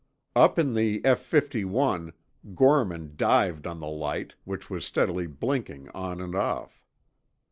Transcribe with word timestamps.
Up 0.35 0.57
in 0.57 0.73
the 0.73 0.99
F 1.05 1.19
51, 1.19 2.13
Gorman 2.55 3.13
dived 3.15 3.67
on 3.67 3.79
the 3.79 3.87
light, 3.87 4.33
which 4.45 4.67
was 4.67 4.83
steadily 4.83 5.27
blinking 5.27 5.89
on 5.89 6.19
and 6.19 6.33
off. 6.33 6.81